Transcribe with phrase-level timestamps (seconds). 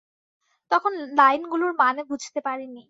[0.71, 2.79] তখন লাইনগুলোর মানে বুঝতে পারি নি।